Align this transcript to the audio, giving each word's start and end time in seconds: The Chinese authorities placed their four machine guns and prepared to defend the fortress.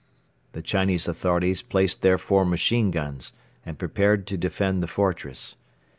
The 0.53 0.63
Chinese 0.63 1.07
authorities 1.07 1.61
placed 1.61 2.01
their 2.01 2.17
four 2.17 2.43
machine 2.43 2.89
guns 2.89 3.33
and 3.63 3.77
prepared 3.77 4.25
to 4.29 4.35
defend 4.35 4.81
the 4.81 4.87
fortress. 4.87 5.57